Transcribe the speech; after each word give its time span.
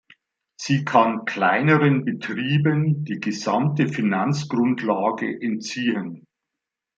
Sie 0.57 0.83
kann 0.83 1.25
kleineren 1.25 2.03
Betrieben 2.05 3.03
die 3.05 3.19
gesamte 3.19 3.87
Finanzgrundlage 3.87 5.39
entziehen. 5.39 6.25